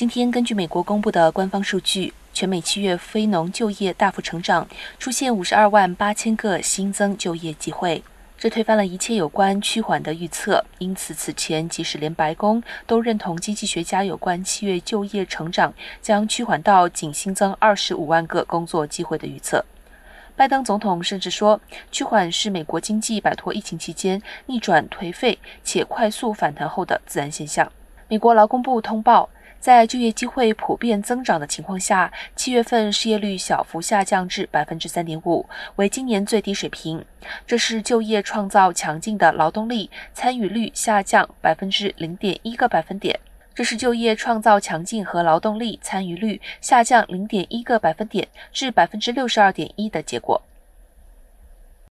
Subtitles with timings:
[0.00, 4.66] 今天，根据美国公布的官方数据，全美七月非农就业大幅成长，
[4.98, 8.02] 出现五十二万八千个新增就业机会，
[8.38, 10.64] 这推翻了一切有关趋缓的预测。
[10.78, 19.62] 因此，此前即使连白宫都认同经济学家有关七月就业成长将趋缓到仅新增二十五万个工作机会的预测。
[20.34, 21.60] 拜登总统甚至说，
[21.92, 27.70] 趋缓是美国经济摆脱疫情期间逆转颓废且快速反弹后的自然现象。
[28.08, 29.28] 美国劳工部通报。
[29.60, 35.46] 在就业机会普遍增长的情况下，七月份失业率小幅下降至百分之三点五，
[35.76, 37.04] 为今年最低水平。
[37.46, 43.20] 这是就业创造强劲的劳动力参与率下降百分之零点一个百分点。
[43.54, 50.40] 这是就业创造强劲和劳动力参与率下降零点一个百分点至百分之六十二点一的结果。